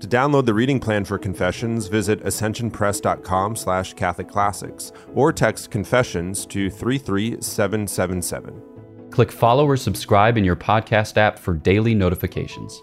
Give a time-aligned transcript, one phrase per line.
[0.00, 6.44] To download the reading plan for Confessions, visit ascensionpress.com slash Catholic Classics or text Confessions
[6.46, 8.62] to 33777.
[9.10, 12.82] Click follow or subscribe in your podcast app for daily notifications.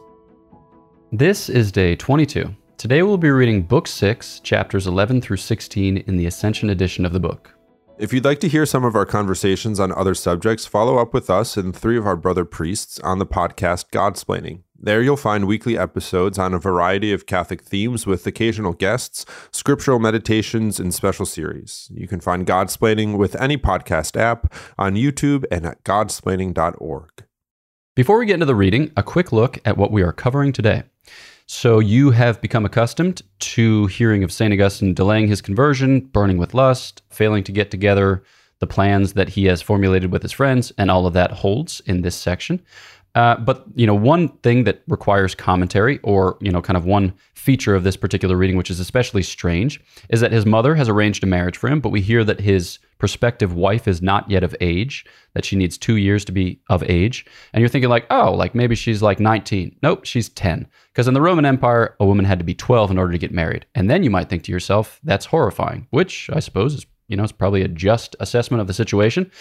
[1.11, 2.55] This is day 22.
[2.77, 7.13] Today we'll be reading Book 6, chapters 11 through 16 in the Ascension edition of
[7.13, 7.53] the book.
[7.99, 11.29] If you'd like to hear some of our conversations on other subjects, follow up with
[11.29, 14.62] us and three of our brother priests on the podcast Godsplaining.
[14.85, 19.97] There you'll find weekly episodes on a variety of Catholic themes with occasional guests, scriptural
[19.97, 21.89] meditations, and special series.
[21.93, 27.23] You can find Godsplaining with any podcast app on YouTube and at godsplaining.org.
[27.95, 30.83] Before we get into the reading, a quick look at what we are covering today.
[31.45, 34.51] So, you have become accustomed to hearing of St.
[34.51, 38.21] Augustine delaying his conversion, burning with lust, failing to get together
[38.59, 42.01] the plans that he has formulated with his friends, and all of that holds in
[42.01, 42.61] this section.
[43.15, 47.13] Uh, but you know, one thing that requires commentary, or you know, kind of one
[47.35, 51.23] feature of this particular reading, which is especially strange, is that his mother has arranged
[51.23, 54.55] a marriage for him, but we hear that his prospective wife is not yet of
[54.61, 57.25] age; that she needs two years to be of age.
[57.53, 59.75] And you're thinking like, oh, like maybe she's like 19.
[59.83, 60.67] Nope, she's 10.
[60.91, 63.31] Because in the Roman Empire, a woman had to be 12 in order to get
[63.31, 63.65] married.
[63.75, 67.23] And then you might think to yourself, that's horrifying, which I suppose is you know,
[67.23, 69.31] it's probably a just assessment of the situation.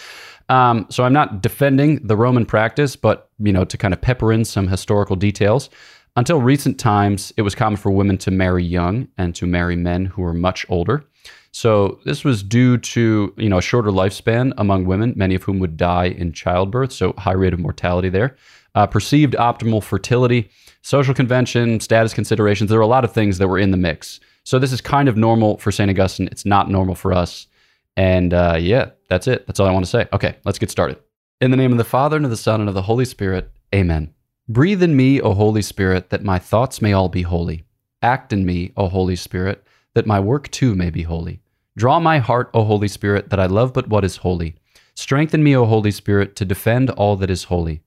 [0.49, 4.31] Um, so I'm not defending the Roman practice, but you know, to kind of pepper
[4.31, 5.69] in some historical details.
[6.15, 10.05] Until recent times, it was common for women to marry young and to marry men
[10.05, 11.05] who were much older.
[11.51, 15.59] So this was due to you know a shorter lifespan among women, many of whom
[15.59, 18.35] would die in childbirth, so high rate of mortality there.
[18.75, 20.49] Uh, perceived optimal fertility,
[20.81, 22.69] social convention, status considerations.
[22.69, 24.19] There were a lot of things that were in the mix.
[24.43, 26.27] So this is kind of normal for Saint Augustine.
[26.27, 27.47] It's not normal for us.
[27.95, 29.45] And uh, yeah, that's it.
[29.47, 30.07] That's all I want to say.
[30.13, 30.97] Okay, let's get started.
[31.41, 33.51] In the name of the Father, and of the Son, and of the Holy Spirit,
[33.73, 34.13] amen.
[34.47, 37.63] Breathe in me, O Holy Spirit, that my thoughts may all be holy.
[38.01, 41.41] Act in me, O Holy Spirit, that my work too may be holy.
[41.77, 44.55] Draw my heart, O Holy Spirit, that I love but what is holy.
[44.95, 47.81] Strengthen me, O Holy Spirit, to defend all that is holy.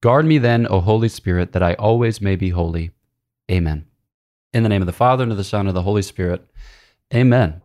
[0.00, 2.90] Guard me then, O Holy Spirit, that I always may be holy.
[3.50, 3.86] Amen.
[4.52, 6.46] In the name of the Father, and of the Son, and of the Holy Spirit.
[7.14, 7.62] Amen.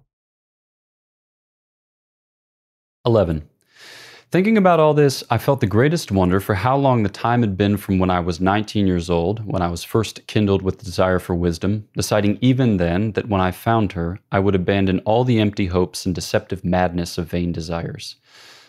[3.07, 3.47] 11.
[4.31, 7.55] Thinking about all this, I felt the greatest wonder for how long the time had
[7.55, 10.83] been from when I was 19 years old, when I was first kindled with the
[10.83, 15.23] desire for wisdom, deciding even then that when I found her, I would abandon all
[15.23, 18.17] the empty hopes and deceptive madness of vain desires.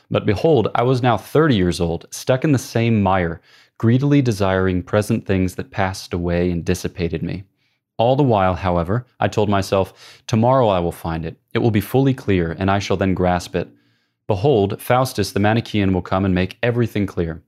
[0.08, 3.40] But behold, I was now 30 years old, stuck in the same mire,
[3.76, 7.42] greedily desiring present things that passed away and dissipated me.
[7.96, 11.36] All the while, however, I told myself, Tomorrow I will find it.
[11.52, 13.68] It will be fully clear, and I shall then grasp it.
[14.28, 17.42] Behold, Faustus the Manichaean will come and make everything clear.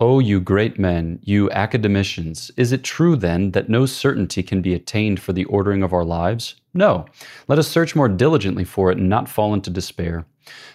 [0.00, 4.74] O you great men, you academicians, is it true then that no certainty can be
[4.74, 6.56] attained for the ordering of our lives?
[6.74, 7.06] No.
[7.48, 10.26] Let us search more diligently for it and not fall into despair.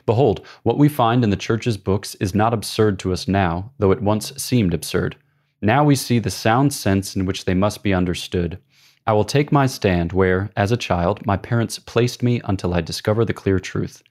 [0.05, 3.91] Behold, what we find in the Church's books is not absurd to us now, though
[3.91, 5.15] it once seemed absurd.
[5.61, 8.59] Now we see the sound sense in which they must be understood.
[9.05, 12.79] I will take my stand where, as a child, my parents placed me until I
[12.79, 14.01] discover the clear truth.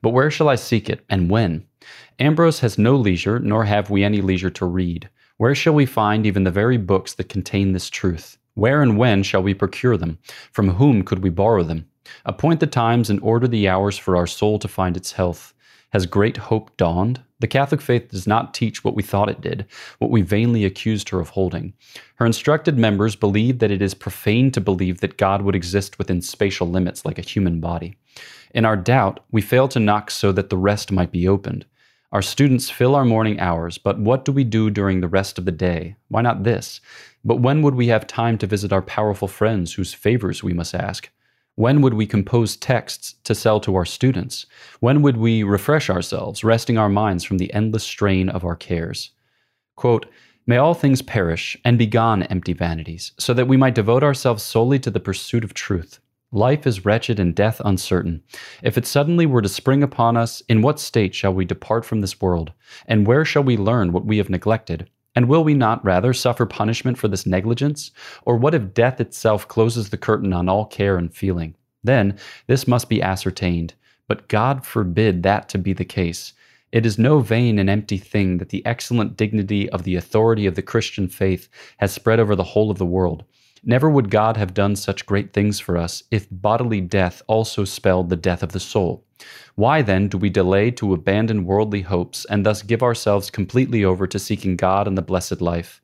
[0.00, 1.66] But where shall I seek it, and when?
[2.18, 5.10] Ambrose has no leisure, nor have we any leisure to read.
[5.36, 8.38] Where shall we find even the very books that contain this truth?
[8.54, 10.18] Where and when shall we procure them?
[10.50, 11.86] From whom could we borrow them?
[12.24, 15.52] Appoint the times and order the hours for our soul to find its health.
[15.90, 17.22] Has great hope dawned?
[17.40, 19.64] The Catholic faith does not teach what we thought it did,
[19.98, 21.72] what we vainly accused her of holding.
[22.16, 26.20] Her instructed members believe that it is profane to believe that God would exist within
[26.20, 27.96] spatial limits like a human body.
[28.54, 31.64] In our doubt, we fail to knock so that the rest might be opened.
[32.10, 35.44] Our students fill our morning hours, but what do we do during the rest of
[35.44, 35.96] the day?
[36.08, 36.80] Why not this?
[37.24, 40.74] But when would we have time to visit our powerful friends whose favors we must
[40.74, 41.10] ask?
[41.58, 44.46] When would we compose texts to sell to our students?
[44.78, 49.10] When would we refresh ourselves, resting our minds from the endless strain of our cares?
[49.74, 50.06] Quote,
[50.46, 54.44] May all things perish and be gone empty vanities, so that we might devote ourselves
[54.44, 55.98] solely to the pursuit of truth.
[56.30, 58.22] Life is wretched and death uncertain.
[58.62, 62.02] If it suddenly were to spring upon us, in what state shall we depart from
[62.02, 62.52] this world?
[62.86, 64.88] And where shall we learn what we have neglected?
[65.18, 67.90] And will we not rather suffer punishment for this negligence?
[68.24, 71.56] Or what if death itself closes the curtain on all care and feeling?
[71.82, 72.16] Then
[72.46, 73.74] this must be ascertained.
[74.06, 76.34] But God forbid that to be the case.
[76.70, 80.54] It is no vain and empty thing that the excellent dignity of the authority of
[80.54, 81.48] the Christian faith
[81.78, 83.24] has spread over the whole of the world.
[83.64, 88.08] Never would God have done such great things for us if bodily death also spelled
[88.08, 89.04] the death of the soul.
[89.54, 94.06] Why then do we delay to abandon worldly hopes and thus give ourselves completely over
[94.06, 95.80] to seeking God and the blessed life?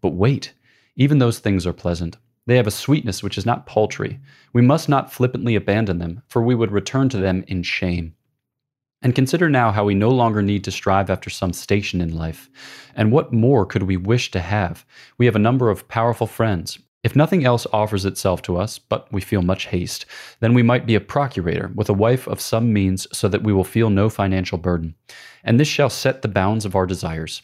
[0.00, 0.52] But wait,
[0.96, 2.16] even those things are pleasant.
[2.46, 4.20] They have a sweetness which is not paltry.
[4.52, 8.14] We must not flippantly abandon them, for we would return to them in shame.
[9.02, 12.50] And consider now how we no longer need to strive after some station in life.
[12.96, 14.84] And what more could we wish to have?
[15.18, 16.78] We have a number of powerful friends.
[17.04, 20.04] If nothing else offers itself to us, but we feel much haste,
[20.40, 23.52] then we might be a procurator with a wife of some means so that we
[23.52, 24.96] will feel no financial burden.
[25.44, 27.42] And this shall set the bounds of our desires.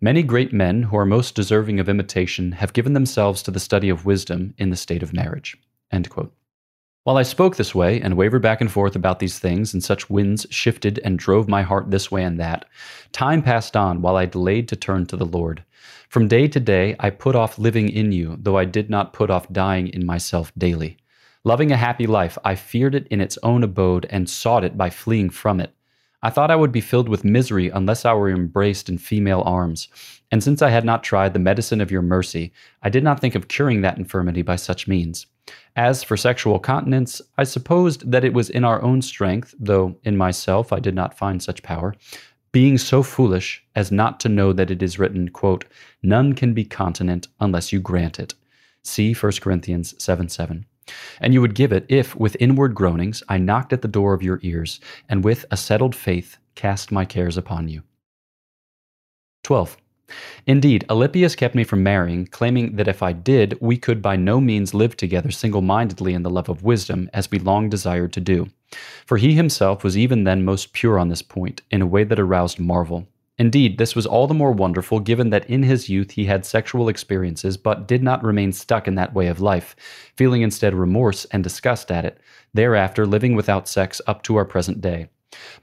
[0.00, 3.90] Many great men who are most deserving of imitation have given themselves to the study
[3.90, 5.56] of wisdom in the state of marriage.
[7.04, 10.08] While I spoke this way and wavered back and forth about these things, and such
[10.08, 12.64] winds shifted and drove my heart this way and that,
[13.12, 15.62] time passed on while I delayed to turn to the Lord.
[16.08, 19.28] From day to day I put off living in you, though I did not put
[19.28, 20.96] off dying in myself daily.
[21.44, 24.88] Loving a happy life, I feared it in its own abode and sought it by
[24.88, 25.74] fleeing from it.
[26.24, 29.88] I thought I would be filled with misery unless I were embraced in female arms.
[30.32, 32.50] And since I had not tried the medicine of your mercy,
[32.82, 35.26] I did not think of curing that infirmity by such means.
[35.76, 40.16] As for sexual continence, I supposed that it was in our own strength, though in
[40.16, 41.94] myself I did not find such power,
[42.52, 45.66] being so foolish as not to know that it is written, quote,
[46.02, 48.32] None can be continent unless you grant it.
[48.82, 50.64] See 1 Corinthians 7 7.
[51.20, 54.22] And you would give it if, with inward groanings, I knocked at the door of
[54.22, 57.82] your ears, and with a settled faith cast my cares upon you.
[59.44, 59.76] 12.
[60.46, 64.40] Indeed, Alypius kept me from marrying, claiming that if I did, we could by no
[64.40, 68.20] means live together single mindedly in the love of wisdom, as we long desired to
[68.20, 68.48] do.
[69.06, 72.20] For he himself was even then most pure on this point, in a way that
[72.20, 73.08] aroused marvel.
[73.36, 76.88] Indeed, this was all the more wonderful given that in his youth he had sexual
[76.88, 79.74] experiences, but did not remain stuck in that way of life,
[80.14, 82.20] feeling instead remorse and disgust at it,
[82.52, 85.08] thereafter living without sex up to our present day.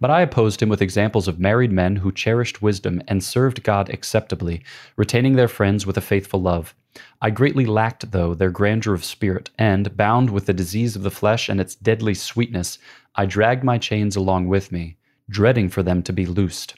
[0.02, 3.90] But I opposed him with examples of married men who cherished wisdom and served God
[3.90, 4.64] acceptably,
[4.98, 6.76] retaining their friends with a faithful love.
[7.22, 11.10] I greatly lacked, though, their grandeur of spirit, and, bound with the disease of the
[11.10, 12.80] flesh and its deadly sweetness,
[13.16, 14.98] I dragged my chains along with me,
[15.30, 16.76] dreading for them to be loosed.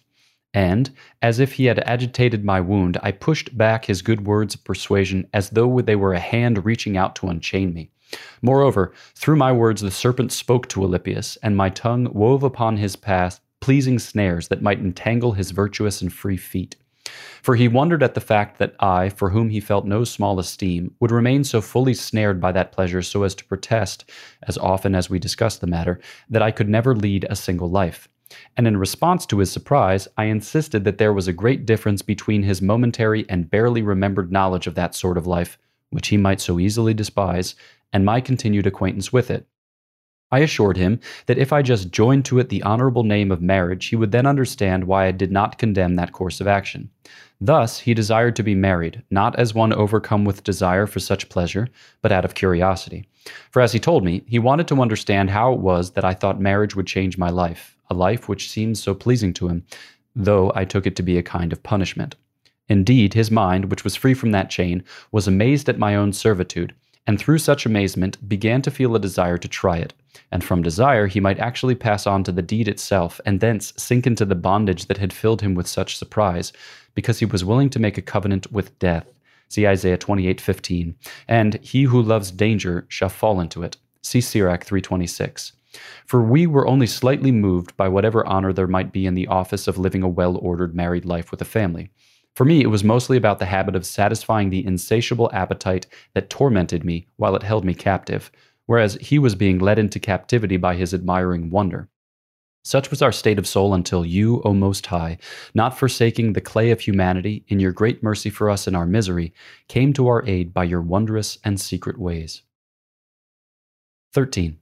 [0.54, 0.92] And,
[1.22, 5.28] as if he had agitated my wound, I pushed back his good words of persuasion
[5.34, 7.90] as though they were a hand reaching out to unchain me.
[8.42, 12.96] Moreover, through my words the serpent spoke to Alypius, and my tongue wove upon his
[12.96, 16.76] path pleasing snares that might entangle his virtuous and free feet.
[17.42, 20.94] For he wondered at the fact that I, for whom he felt no small esteem,
[21.00, 24.10] would remain so fully snared by that pleasure so as to protest,
[24.48, 28.08] as often as we discussed the matter, that I could never lead a single life.
[28.58, 32.44] And in response to his surprise, I insisted that there was a great difference between
[32.44, 35.58] his momentary and barely remembered knowledge of that sort of life,
[35.90, 37.56] which he might so easily despise,
[37.92, 39.48] and my continued acquaintance with it.
[40.34, 43.86] I assured him that if I just joined to it the honorable name of marriage,
[43.86, 46.90] he would then understand why I did not condemn that course of action.
[47.40, 51.68] Thus, he desired to be married, not as one overcome with desire for such pleasure,
[52.02, 53.06] but out of curiosity.
[53.52, 56.42] For as he told me, he wanted to understand how it was that I thought
[56.42, 59.64] marriage would change my life, a life which seemed so pleasing to him,
[60.16, 62.16] though I took it to be a kind of punishment.
[62.68, 66.74] Indeed, his mind, which was free from that chain, was amazed at my own servitude,
[67.06, 69.94] and through such amazement began to feel a desire to try it.
[70.32, 74.08] And from desire he might actually pass on to the deed itself, and thence sink
[74.08, 76.54] into the bondage that had filled him with such surprise,
[76.96, 79.08] because he was willing to make a covenant with death.
[79.50, 80.96] See Isaiah 28:15.
[81.28, 83.78] And he who loves danger shall fall into it.
[84.02, 85.54] See Sirach 326.
[86.06, 89.68] For we were only slightly moved by whatever honor there might be in the office
[89.68, 91.90] of living a well ordered married life with a family.
[92.36, 96.84] For me, it was mostly about the habit of satisfying the insatiable appetite that tormented
[96.84, 98.32] me while it held me captive,
[98.66, 101.90] whereas he was being led into captivity by his admiring wonder.
[102.66, 105.18] Such was our state of soul until you, O Most High,
[105.54, 109.34] not forsaking the clay of humanity, in your great mercy for us in our misery,
[109.68, 112.42] came to our aid by your wondrous and secret ways.
[114.14, 114.58] 13.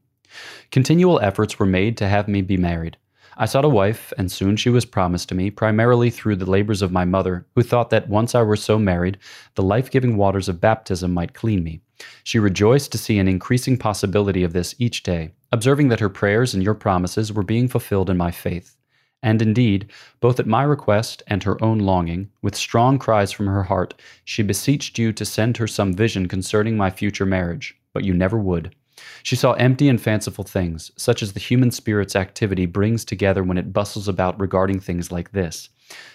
[0.72, 2.98] Continual efforts were made to have me be married.
[3.42, 6.84] I sought a wife, and soon she was promised to me, primarily through the labors
[6.84, 9.18] of my mother, who thought that once I were so married,
[9.56, 11.82] the life giving waters of baptism might clean me.
[12.24, 16.54] She rejoiced to see an increasing possibility of this each day, observing that her prayers
[16.54, 18.78] and your promises were being fulfilled in my faith.
[19.24, 23.64] And indeed, both at my request and her own longing, with strong cries from her
[23.64, 28.14] heart, she beseeched you to send her some vision concerning my future marriage, but you
[28.14, 28.76] never would.
[29.24, 33.58] She saw empty and fanciful things, such as the human spirit's activity brings together when
[33.58, 35.70] it bustles about regarding things like this.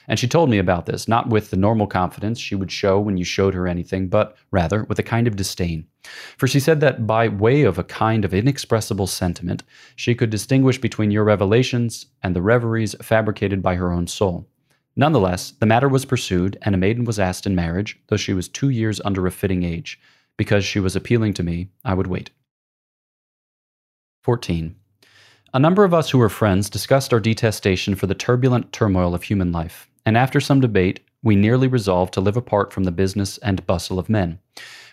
[0.09, 3.16] And she told me about this, not with the normal confidence she would show when
[3.16, 5.87] you showed her anything, but rather with a kind of disdain.
[6.38, 9.62] For she said that by way of a kind of inexpressible sentiment,
[9.97, 14.49] she could distinguish between your revelations and the reveries fabricated by her own soul.
[14.99, 18.49] Nonetheless, the matter was pursued, and a maiden was asked in marriage, though she was
[18.49, 20.00] two years under a fitting age.
[20.38, 22.31] Because she was appealing to me, I would wait.
[24.26, 24.75] 14.
[25.54, 29.23] A number of us who were friends discussed our detestation for the turbulent turmoil of
[29.23, 33.38] human life, and after some debate, we nearly resolved to live apart from the business
[33.38, 34.40] and bustle of men.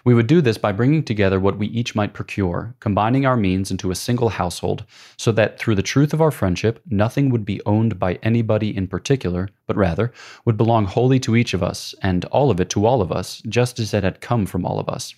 [0.05, 3.71] We would do this by bringing together what we each might procure, combining our means
[3.71, 4.85] into a single household,
[5.17, 8.85] so that through the truth of our friendship, nothing would be owned by anybody in
[8.85, 10.11] particular, but rather
[10.45, 13.41] would belong wholly to each of us, and all of it to all of us,
[13.49, 15.15] just as it had come from all of us.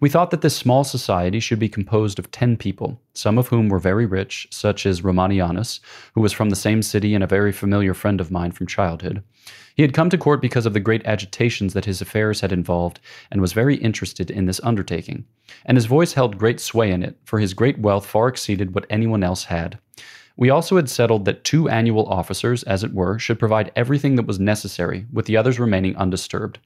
[0.00, 3.68] We thought that this small society should be composed of ten people, some of whom
[3.68, 5.80] were very rich, such as Romanianus,
[6.14, 9.22] who was from the same city and a very familiar friend of mine from childhood.
[9.74, 13.00] He had come to court because of the great agitations that his affairs had involved,
[13.30, 15.24] and was very interested in this undertaking.
[15.64, 18.86] And his voice held great sway in it, for his great wealth far exceeded what
[18.90, 19.78] anyone else had.
[20.36, 24.26] We also had settled that two annual officers, as it were, should provide everything that
[24.26, 26.58] was necessary, with the others remaining undisturbed.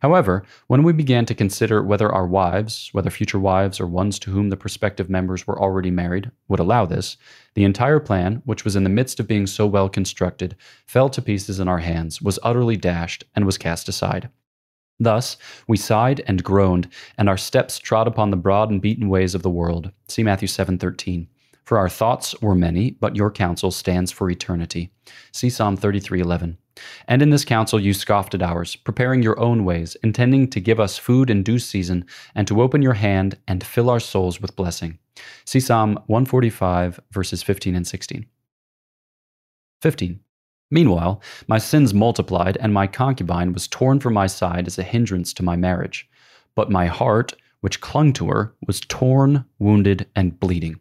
[0.00, 4.30] However, when we began to consider whether our wives, whether future wives or ones to
[4.30, 7.16] whom the prospective members were already married, would allow this,
[7.54, 10.56] the entire plan, which was in the midst of being so well constructed,
[10.86, 14.30] fell to pieces in our hands, was utterly dashed, and was cast aside.
[15.00, 15.36] Thus,
[15.68, 19.42] we sighed and groaned, and our steps trod upon the broad and beaten ways of
[19.42, 19.92] the world.
[20.08, 21.28] See Matthew 7:13.
[21.64, 24.90] For our thoughts were many, but your counsel stands for eternity.
[25.30, 26.56] See Psalm 33:11.
[27.06, 30.80] And in this counsel you scoffed at ours, preparing your own ways, intending to give
[30.80, 32.04] us food in due season,
[32.34, 34.98] and to open your hand and fill our souls with blessing.
[35.44, 38.26] See Psalm 145, verses 15 and 16.
[39.82, 40.20] 15.
[40.70, 45.32] Meanwhile, my sins multiplied, and my concubine was torn from my side as a hindrance
[45.34, 46.08] to my marriage.
[46.54, 50.80] But my heart, which clung to her, was torn, wounded, and bleeding.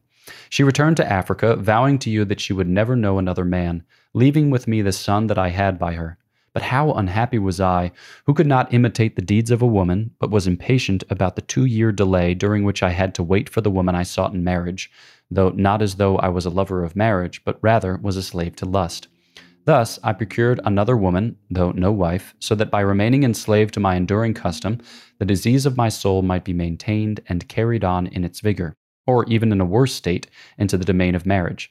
[0.49, 3.83] She returned to Africa, vowing to you that she would never know another man,
[4.17, 6.17] leaving with me the son that I had by her.
[6.51, 7.91] But how unhappy was I,
[8.25, 11.65] who could not imitate the deeds of a woman, but was impatient about the two
[11.65, 14.89] year delay during which I had to wait for the woman I sought in marriage,
[15.29, 18.55] though not as though I was a lover of marriage, but rather was a slave
[18.55, 19.07] to lust.
[19.65, 23.93] Thus I procured another woman, though no wife, so that by remaining enslaved to my
[23.93, 24.79] enduring custom,
[25.19, 28.73] the disease of my soul might be maintained and carried on in its vigor,
[29.05, 30.25] or even in a worse state,
[30.57, 31.69] into the domain of marriage.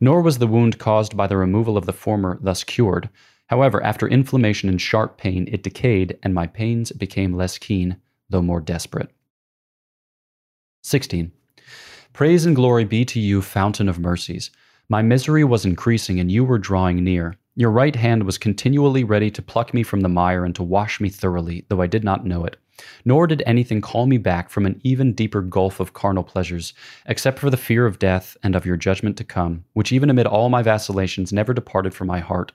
[0.00, 3.08] Nor was the wound caused by the removal of the former thus cured.
[3.46, 7.96] However, after inflammation and sharp pain, it decayed, and my pains became less keen,
[8.28, 9.10] though more desperate.
[10.82, 11.32] 16.
[12.12, 14.50] Praise and glory be to you, fountain of mercies.
[14.88, 17.36] My misery was increasing, and you were drawing near.
[17.54, 21.00] Your right hand was continually ready to pluck me from the mire and to wash
[21.00, 22.56] me thoroughly, though I did not know it.
[23.04, 26.74] Nor did anything call me back from an even deeper gulf of carnal pleasures,
[27.06, 30.26] except for the fear of death and of your judgment to come, which even amid
[30.26, 32.52] all my vacillations never departed from my heart.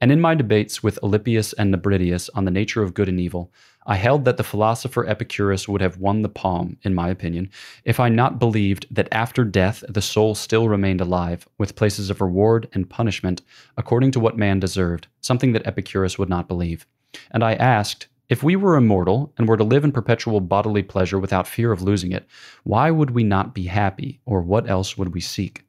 [0.00, 3.50] And in my debates with Alypius and Nebridius on the nature of good and evil,
[3.86, 7.50] I held that the philosopher Epicurus would have won the palm, in my opinion,
[7.84, 12.20] if I not believed that after death the soul still remained alive, with places of
[12.20, 13.42] reward and punishment
[13.76, 16.86] according to what man deserved, something that Epicurus would not believe.
[17.30, 21.18] And I asked, if we were immortal and were to live in perpetual bodily pleasure
[21.18, 22.26] without fear of losing it,
[22.64, 25.64] why would we not be happy, or what else would we seek?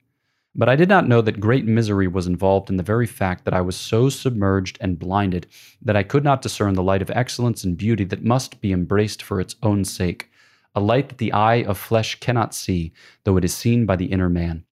[0.55, 3.53] But I did not know that great misery was involved in the very fact that
[3.53, 5.45] I was so submerged and blinded
[5.83, 9.21] that I could not discern the light of excellence and beauty that must be embraced
[9.21, 10.31] for its own sake,
[10.73, 12.91] a light that the eye of flesh cannot see,
[13.23, 14.63] though it is seen by the inner man.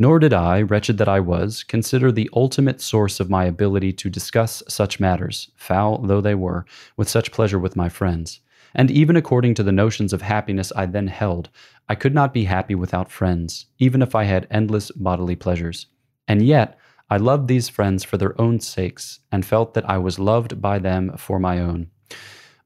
[0.00, 4.08] Nor did I, wretched that I was, consider the ultimate source of my ability to
[4.08, 6.64] discuss such matters, foul though they were,
[6.96, 8.40] with such pleasure with my friends.
[8.74, 11.50] And even according to the notions of happiness I then held,
[11.86, 15.84] I could not be happy without friends, even if I had endless bodily pleasures.
[16.26, 16.78] And yet,
[17.10, 20.78] I loved these friends for their own sakes, and felt that I was loved by
[20.78, 21.88] them for my own.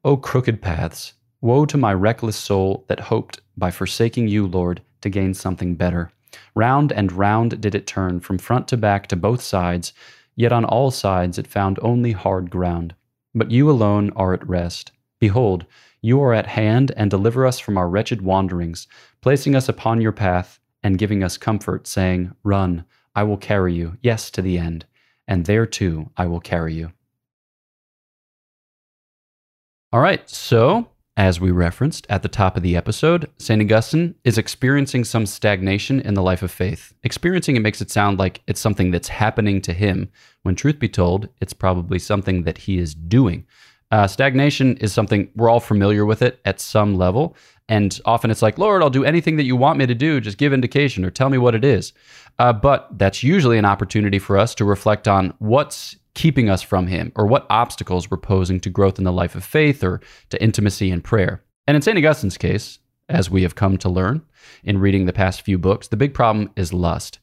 [0.05, 1.15] O crooked paths!
[1.41, 6.13] Woe to my reckless soul that hoped, by forsaking you, Lord, to gain something better.
[6.55, 9.93] Round and round did it turn, from front to back to both sides,
[10.37, 12.95] yet on all sides it found only hard ground.
[13.35, 14.93] But you alone are at rest.
[15.21, 15.67] Behold,
[16.01, 18.87] you are at hand and deliver us from our wretched wanderings,
[19.21, 23.97] placing us upon your path and giving us comfort, saying, Run, I will carry you,
[24.03, 24.85] yes, to the end.
[25.27, 26.93] and there too I will carry you.
[29.93, 33.63] All right, so as we referenced at the top of the episode, St.
[33.63, 36.93] Augustine is experiencing some stagnation in the life of faith.
[37.05, 40.11] Experiencing it makes it sound like it's something that's happening to him,
[40.43, 43.47] when truth be told, it's probably something that he is doing.
[43.91, 47.37] Uh, stagnation is something we're all familiar with it at some level.
[47.69, 50.21] And often it's like, Lord, I'll do anything that you want me to do.
[50.21, 51.93] Just give indication or tell me what it is.
[52.39, 56.87] Uh, but that's usually an opportunity for us to reflect on what's keeping us from
[56.87, 60.43] Him or what obstacles we're posing to growth in the life of faith or to
[60.43, 61.43] intimacy and prayer.
[61.67, 61.97] And in St.
[61.97, 62.79] Augustine's case,
[63.09, 64.23] as we have come to learn
[64.63, 67.19] in reading the past few books, the big problem is lust.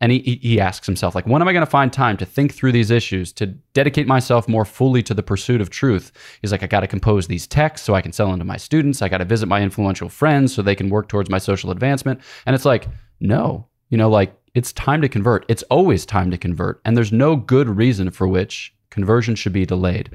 [0.00, 2.52] And he, he asks himself, like, when am I going to find time to think
[2.52, 6.12] through these issues, to dedicate myself more fully to the pursuit of truth?
[6.42, 8.58] He's like, I got to compose these texts so I can sell them to my
[8.58, 9.00] students.
[9.00, 12.20] I got to visit my influential friends so they can work towards my social advancement.
[12.44, 12.88] And it's like,
[13.20, 15.44] no, you know, like it's time to convert.
[15.48, 16.80] It's always time to convert.
[16.84, 20.10] And there's no good reason for which conversion should be delayed.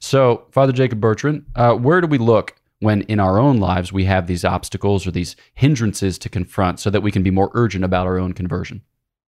[0.00, 4.04] So, Father Jacob Bertrand, uh, where do we look when in our own lives we
[4.04, 7.84] have these obstacles or these hindrances to confront so that we can be more urgent
[7.84, 8.82] about our own conversion?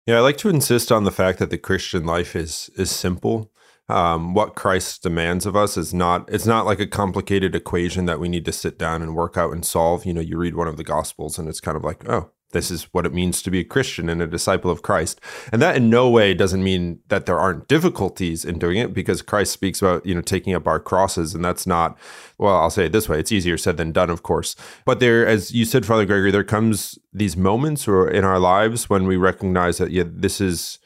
[0.07, 3.53] Yeah, I like to insist on the fact that the Christian life is is simple.
[3.89, 8.19] Um, what Christ demands of us is not it's not like a complicated equation that
[8.19, 10.05] we need to sit down and work out and solve.
[10.05, 12.71] You know, you read one of the gospels and it's kind of like, oh, this
[12.71, 15.21] is what it means to be a Christian and a disciple of Christ.
[15.53, 19.23] And that in no way doesn't mean that there aren't difficulties in doing it because
[19.23, 21.35] Christ speaks about, you know, taking up our crosses.
[21.35, 21.99] And that's not,
[22.39, 24.57] well, I'll say it this way it's easier said than done, of course.
[24.85, 28.89] But there, as you said, Father Gregory, there comes these moments or in our lives
[28.89, 30.79] when we recognize that, yeah, this is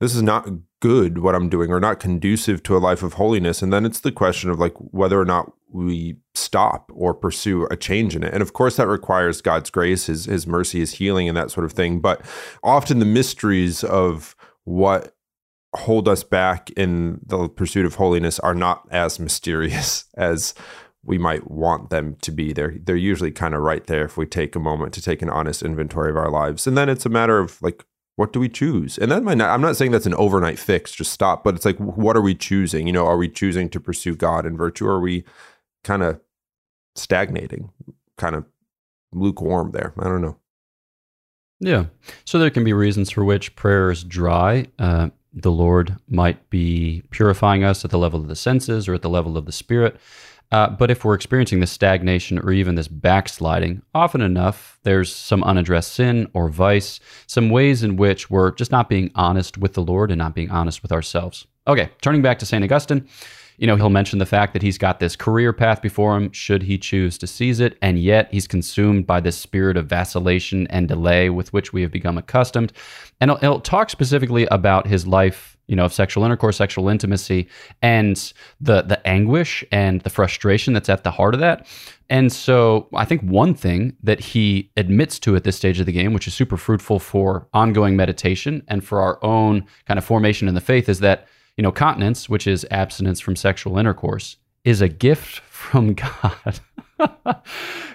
[0.00, 0.48] this is not
[0.80, 3.62] good what I'm doing or not conducive to a life of holiness.
[3.62, 7.76] And then it's the question of like whether or not we stop or pursue a
[7.76, 8.32] change in it.
[8.32, 11.64] And of course that requires God's grace, his his mercy, his healing and that sort
[11.64, 12.00] of thing.
[12.00, 12.22] But
[12.62, 14.34] often the mysteries of
[14.64, 15.14] what
[15.74, 20.54] hold us back in the pursuit of holiness are not as mysterious as
[21.02, 22.52] we might want them to be.
[22.52, 25.30] They're they're usually kind of right there if we take a moment to take an
[25.30, 26.66] honest inventory of our lives.
[26.66, 27.84] And then it's a matter of like
[28.20, 28.98] what do we choose?
[28.98, 31.64] And that might not, I'm not saying that's an overnight fix, just stop, but it's
[31.64, 32.86] like, what are we choosing?
[32.86, 34.86] You know, are we choosing to pursue God and virtue?
[34.86, 35.24] Or are we
[35.84, 36.20] kind of
[36.94, 37.70] stagnating,
[38.18, 38.44] kind of
[39.10, 39.94] lukewarm there?
[39.98, 40.36] I don't know.
[41.60, 41.86] Yeah.
[42.26, 44.66] So there can be reasons for which prayer is dry.
[44.78, 49.00] Uh, the Lord might be purifying us at the level of the senses or at
[49.00, 49.96] the level of the spirit.
[50.52, 55.44] Uh, but if we're experiencing this stagnation or even this backsliding, often enough, there's some
[55.44, 59.82] unaddressed sin or vice, some ways in which we're just not being honest with the
[59.82, 61.46] Lord and not being honest with ourselves.
[61.68, 62.64] Okay, turning back to St.
[62.64, 63.06] Augustine,
[63.58, 66.62] you know, he'll mention the fact that he's got this career path before him, should
[66.62, 70.88] he choose to seize it, and yet he's consumed by this spirit of vacillation and
[70.88, 72.72] delay with which we have become accustomed.
[73.20, 77.46] And he'll, he'll talk specifically about his life you know, of sexual intercourse, sexual intimacy,
[77.80, 81.66] and the the anguish and the frustration that's at the heart of that.
[82.10, 85.92] And so I think one thing that he admits to at this stage of the
[85.92, 90.48] game, which is super fruitful for ongoing meditation and for our own kind of formation
[90.48, 94.80] in the faith, is that, you know, continence, which is abstinence from sexual intercourse, is
[94.80, 96.60] a gift from God.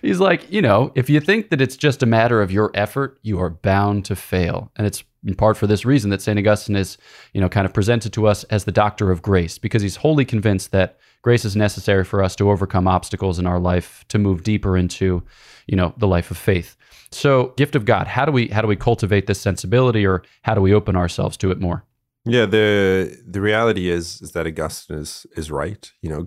[0.02, 3.20] He's like, you know, if you think that it's just a matter of your effort,
[3.22, 4.72] you are bound to fail.
[4.78, 6.38] And it's in part for this reason that St.
[6.38, 6.98] Augustine is,
[7.34, 10.26] you know, kind of presented to us as the doctor of grace, because he's wholly
[10.26, 14.44] convinced that grace is necessary for us to overcome obstacles in our life, to move
[14.44, 15.24] deeper into,
[15.68, 16.78] you know, the life of faith.
[17.12, 20.54] So, gift of God, how do we how do we cultivate this sensibility or how
[20.54, 21.84] do we open ourselves to it more?
[22.28, 25.92] Yeah, the the reality is is that Augustine is is right.
[26.02, 26.26] You know,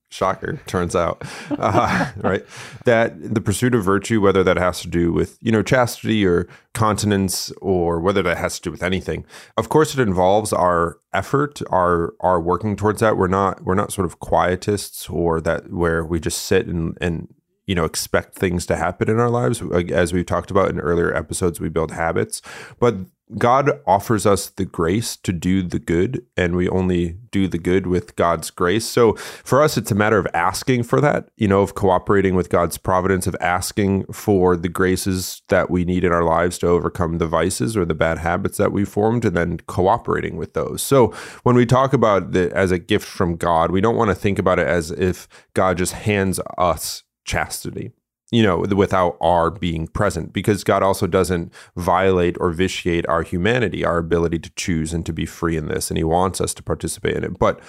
[0.10, 2.44] shocker turns out, uh, right?
[2.84, 6.46] That the pursuit of virtue, whether that has to do with you know chastity or
[6.74, 9.24] continence, or whether that has to do with anything,
[9.56, 13.16] of course, it involves our effort, our our working towards that.
[13.16, 17.32] We're not we're not sort of quietists or that where we just sit and and
[17.70, 20.80] you know expect things to happen in our lives uh, as we've talked about in
[20.80, 22.42] earlier episodes we build habits
[22.80, 22.96] but
[23.38, 27.86] God offers us the grace to do the good, and we only do the good
[27.86, 28.84] with God's grace.
[28.84, 32.48] So for us, it's a matter of asking for that, you know, of cooperating with
[32.48, 37.18] God's providence, of asking for the graces that we need in our lives to overcome
[37.18, 40.82] the vices or the bad habits that we formed, and then cooperating with those.
[40.82, 41.08] So
[41.44, 44.40] when we talk about it as a gift from God, we don't want to think
[44.40, 47.92] about it as if God just hands us chastity
[48.32, 53.84] you know, without our being present, because God also doesn't violate or vitiate our humanity,
[53.84, 55.90] our ability to choose and to be free in this.
[55.90, 57.38] And He wants us to participate in it.
[57.38, 57.60] But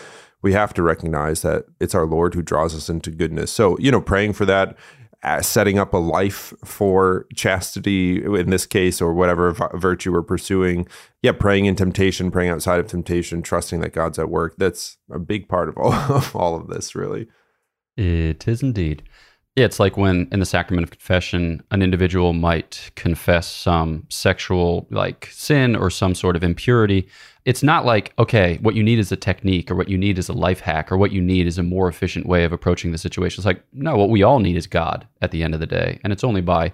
[0.44, 3.52] we have to recognize that it's our Lord who draws us into goodness.
[3.52, 4.78] So, you know, praying for that,
[5.24, 10.88] uh, setting up a life for chastity in this case or whatever virtue we're pursuing
[11.22, 15.20] yeah praying in temptation praying outside of temptation trusting that god's at work that's a
[15.20, 17.28] big part of all of all of this really
[17.96, 19.04] it is indeed
[19.56, 24.88] yeah, it's like when in the sacrament of confession, an individual might confess some sexual
[24.92, 27.08] like sin or some sort of impurity.
[27.44, 30.30] It's not like, okay, what you need is a technique or what you need is
[30.30, 32.98] a life hack or what you need is a more efficient way of approaching the
[32.98, 33.42] situation.
[33.42, 36.00] It's like, no, what we all need is God at the end of the day.
[36.04, 36.72] And it's only by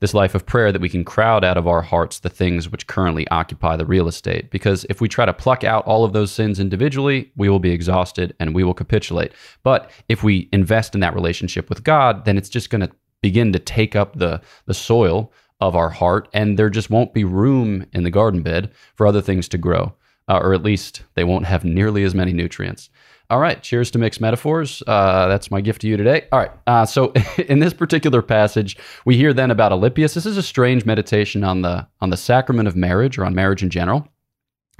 [0.00, 2.86] this life of prayer that we can crowd out of our hearts the things which
[2.86, 4.50] currently occupy the real estate.
[4.50, 7.72] Because if we try to pluck out all of those sins individually, we will be
[7.72, 9.32] exhausted and we will capitulate.
[9.62, 12.90] But if we invest in that relationship with God, then it's just going to
[13.22, 17.24] begin to take up the, the soil of our heart, and there just won't be
[17.24, 19.92] room in the garden bed for other things to grow,
[20.28, 22.90] uh, or at least they won't have nearly as many nutrients.
[23.30, 24.82] All right, cheers to mixed metaphors.
[24.86, 26.26] Uh, that's my gift to you today.
[26.32, 27.12] All right, uh, so
[27.48, 30.14] in this particular passage, we hear then about Alypius.
[30.14, 33.62] This is a strange meditation on the on the sacrament of marriage or on marriage
[33.62, 34.08] in general.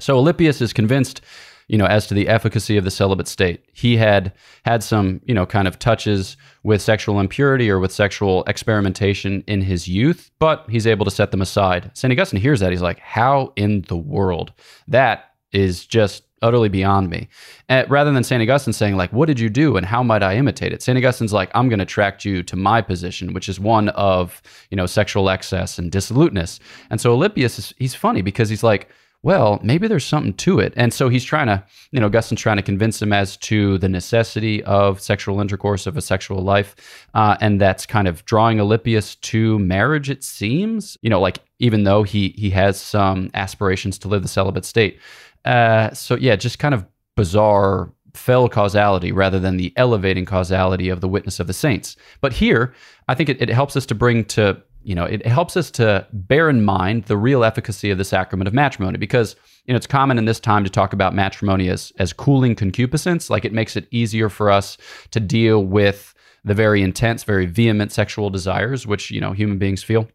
[0.00, 1.20] So Alypius is convinced,
[1.66, 3.64] you know, as to the efficacy of the celibate state.
[3.74, 4.32] He had
[4.64, 9.60] had some, you know, kind of touches with sexual impurity or with sexual experimentation in
[9.60, 11.90] his youth, but he's able to set them aside.
[11.92, 12.12] St.
[12.12, 12.70] Augustine hears that.
[12.70, 14.52] He's like, how in the world?
[14.86, 17.28] That is just utterly beyond me.
[17.68, 18.42] Uh, rather than St.
[18.42, 20.82] Augustine saying, like, what did you do and how might I imitate it?
[20.82, 20.96] St.
[20.96, 24.76] Augustine's like, I'm going to attract you to my position, which is one of, you
[24.76, 26.60] know, sexual excess and dissoluteness.
[26.90, 28.88] And so Alypius, is, he's funny because he's like,
[29.22, 30.72] well, maybe there's something to it.
[30.76, 33.88] And so he's trying to, you know, Augustine's trying to convince him as to the
[33.88, 37.06] necessity of sexual intercourse, of a sexual life.
[37.14, 40.96] Uh, and that's kind of drawing Alypius to marriage, it seems.
[41.02, 45.00] You know, like even though he he has some aspirations to live the celibate state.
[45.44, 51.00] Uh, so yeah, just kind of bizarre fell causality rather than the elevating causality of
[51.00, 51.96] the witness of the saints.
[52.20, 52.74] But here,
[53.06, 56.06] I think it, it helps us to bring to you know it helps us to
[56.12, 59.86] bear in mind the real efficacy of the sacrament of matrimony because you know it's
[59.86, 63.76] common in this time to talk about matrimony as as cooling concupiscence like it makes
[63.76, 64.78] it easier for us
[65.10, 69.82] to deal with the very intense very vehement sexual desires which you know human beings
[69.82, 70.08] feel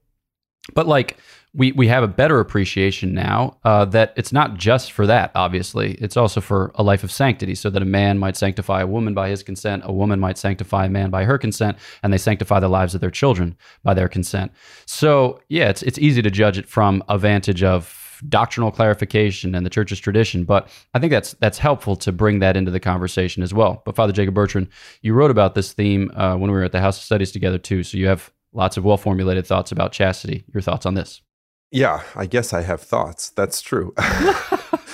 [0.74, 1.18] but like
[1.56, 5.32] we we have a better appreciation now uh, that it's not just for that.
[5.36, 8.88] Obviously, it's also for a life of sanctity, so that a man might sanctify a
[8.88, 12.18] woman by his consent, a woman might sanctify a man by her consent, and they
[12.18, 14.52] sanctify the lives of their children by their consent.
[14.86, 18.00] So yeah, it's it's easy to judge it from a vantage of
[18.30, 20.46] doctrinal clarification and the church's tradition.
[20.46, 23.84] But I think that's that's helpful to bring that into the conversation as well.
[23.86, 24.70] But Father Jacob Bertrand,
[25.02, 27.60] you wrote about this theme uh, when we were at the House of Studies together
[27.60, 30.46] too, so you have lots of well formulated thoughts about chastity.
[30.54, 31.22] Your thoughts on this?
[31.72, 33.32] Yeah, I guess I have thoughts.
[33.32, 33.94] That's true.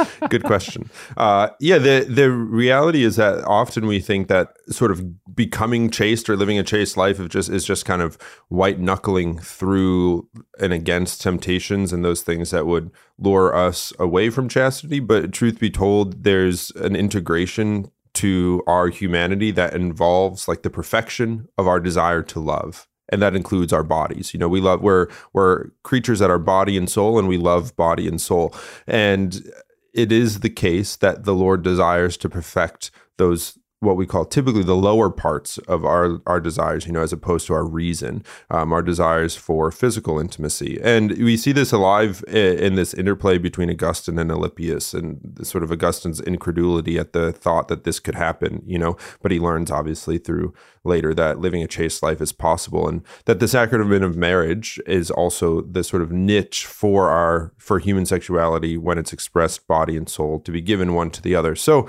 [0.30, 0.90] Good question.
[1.18, 6.30] Uh, yeah, the the reality is that often we think that sort of becoming chaste
[6.30, 8.18] or living a chaste life of just is just kind of
[8.48, 10.28] white knuckling through
[10.60, 15.00] and against temptations and those things that would lure us away from chastity.
[15.00, 21.48] But truth be told, there's an integration to our humanity that involves like the perfection
[21.58, 24.34] of our desire to love and that includes our bodies.
[24.34, 27.76] You know, we love we're we're creatures that are body and soul, and we love
[27.76, 28.56] body and soul.
[28.88, 29.52] And
[29.94, 34.64] it is the case that the Lord desires to perfect those what we call typically
[34.64, 38.74] the lower parts of our our desires, you know, as opposed to our reason, um,
[38.74, 44.20] our desires for physical intimacy, and we see this alive in this interplay between Augustine
[44.20, 48.78] and Alypius, and sort of Augustine's incredulity at the thought that this could happen, you
[48.78, 53.02] know, but he learns obviously through later that living a chaste life is possible, and
[53.26, 58.06] that the sacrament of marriage is also the sort of niche for our for human
[58.06, 61.56] sexuality when it's expressed body and soul to be given one to the other.
[61.56, 61.88] So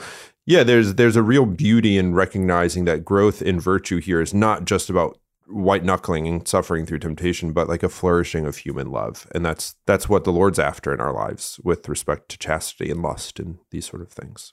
[0.50, 4.64] yeah, there's there's a real beauty in recognizing that growth in virtue here is not
[4.64, 9.28] just about white knuckling and suffering through temptation, but like a flourishing of human love,
[9.32, 13.00] and that's that's what the Lord's after in our lives with respect to chastity and
[13.00, 14.52] lust and these sort of things.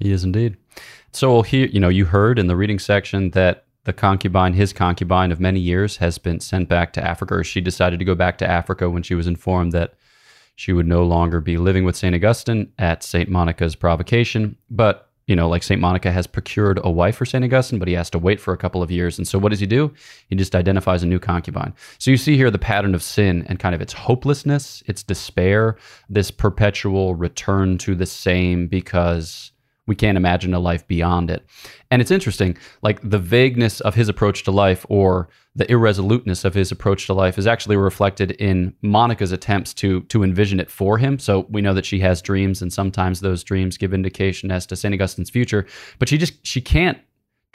[0.00, 0.56] He is indeed.
[1.12, 5.30] So here, you know, you heard in the reading section that the concubine, his concubine
[5.30, 8.36] of many years, has been sent back to Africa, or she decided to go back
[8.38, 9.94] to Africa when she was informed that
[10.56, 12.14] she would no longer be living with St.
[12.14, 13.28] Augustine at St.
[13.28, 14.56] Monica's provocation.
[14.70, 15.80] But, you know, like St.
[15.80, 17.44] Monica has procured a wife for St.
[17.44, 19.18] Augustine, but he has to wait for a couple of years.
[19.18, 19.92] And so what does he do?
[20.28, 21.74] He just identifies a new concubine.
[21.98, 25.76] So you see here the pattern of sin and kind of its hopelessness, its despair,
[26.08, 29.52] this perpetual return to the same because
[29.86, 31.46] we can't imagine a life beyond it.
[31.90, 36.54] And it's interesting, like the vagueness of his approach to life or the irresoluteness of
[36.54, 40.98] his approach to life is actually reflected in Monica's attempts to to envision it for
[40.98, 41.18] him.
[41.18, 44.76] So we know that she has dreams and sometimes those dreams give indication as to
[44.76, 44.94] St.
[44.94, 45.66] Augustine's future,
[45.98, 46.98] but she just she can't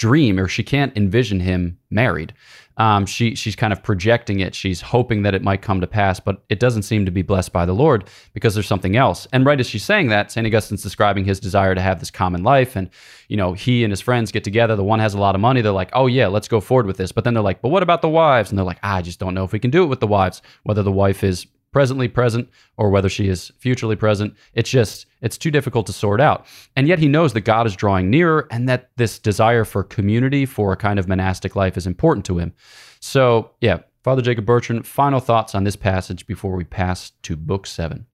[0.01, 2.33] dream or she can't envision him married.
[2.77, 4.55] Um, she she's kind of projecting it.
[4.55, 7.53] She's hoping that it might come to pass, but it doesn't seem to be blessed
[7.53, 9.27] by the Lord because there's something else.
[9.31, 12.41] And right as she's saying that, Saint Augustine's describing his desire to have this common
[12.41, 12.89] life, and
[13.27, 14.75] you know he and his friends get together.
[14.75, 15.61] The one has a lot of money.
[15.61, 17.11] They're like, oh yeah, let's go forward with this.
[17.11, 18.49] But then they're like, but what about the wives?
[18.49, 20.07] And they're like, ah, I just don't know if we can do it with the
[20.07, 20.41] wives.
[20.63, 24.35] Whether the wife is presently present or whether she is futurely present.
[24.53, 26.45] It's just, it's too difficult to sort out.
[26.75, 30.45] And yet he knows that God is drawing nearer and that this desire for community,
[30.45, 32.53] for a kind of monastic life is important to him.
[32.99, 37.67] So, yeah, Father Jacob Bertrand, final thoughts on this passage before we pass to book
[37.67, 38.07] seven.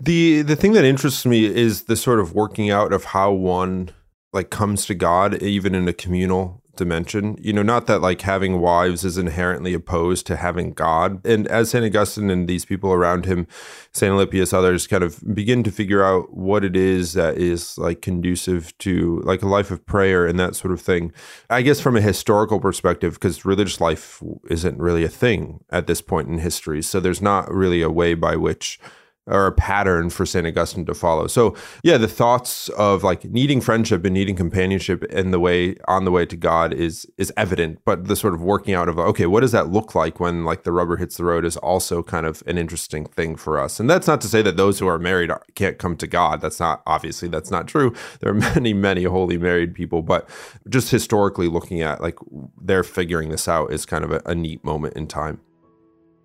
[0.00, 3.90] The the thing that interests me is the sort of working out of how one
[4.32, 7.36] like comes to God even in a communal dimension.
[7.40, 11.24] You know, not that like having wives is inherently opposed to having God.
[11.26, 11.84] And as St.
[11.84, 13.46] Augustine and these people around him,
[13.92, 14.12] St.
[14.12, 18.76] Alypius, others kind of begin to figure out what it is that is like conducive
[18.78, 21.12] to like a life of prayer and that sort of thing.
[21.50, 26.00] I guess from a historical perspective, because religious life isn't really a thing at this
[26.00, 26.82] point in history.
[26.82, 28.78] So there's not really a way by which
[29.26, 30.46] or a pattern for St.
[30.46, 31.26] Augustine to follow.
[31.26, 36.04] So yeah, the thoughts of like needing friendship and needing companionship in the way on
[36.04, 39.26] the way to God is is evident, but the sort of working out of okay,
[39.26, 42.26] what does that look like when like the rubber hits the road is also kind
[42.26, 43.78] of an interesting thing for us.
[43.78, 46.40] And that's not to say that those who are married can't come to God.
[46.40, 47.94] That's not obviously that's not true.
[48.20, 50.28] There are many many holy married people, but
[50.68, 52.18] just historically looking at like
[52.60, 55.40] they're figuring this out is kind of a, a neat moment in time.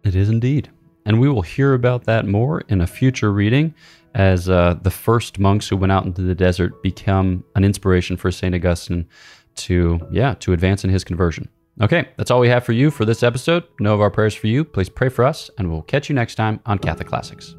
[0.03, 0.69] It is indeed.
[1.07, 3.73] And we will hear about that more in a future reading
[4.13, 8.29] as uh, the first monks who went out into the desert become an inspiration for
[8.29, 8.53] St.
[8.53, 9.07] Augustine
[9.55, 11.47] to, yeah, to advance in his conversion.
[11.81, 13.63] Okay, that's all we have for you for this episode.
[13.79, 14.65] Know of our prayers for you.
[14.65, 17.55] Please pray for us, and we'll catch you next time on Catholic Classics.